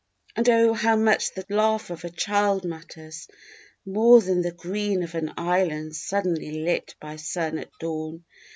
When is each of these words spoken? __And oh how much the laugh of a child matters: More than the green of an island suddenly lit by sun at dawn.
__And 0.43 0.49
oh 0.49 0.73
how 0.73 0.95
much 0.95 1.35
the 1.35 1.45
laugh 1.47 1.91
of 1.91 2.03
a 2.03 2.09
child 2.09 2.65
matters: 2.65 3.27
More 3.85 4.19
than 4.19 4.41
the 4.41 4.49
green 4.51 5.03
of 5.03 5.13
an 5.13 5.31
island 5.37 5.95
suddenly 5.95 6.63
lit 6.63 6.95
by 6.99 7.17
sun 7.17 7.59
at 7.59 7.69
dawn. 7.79 8.25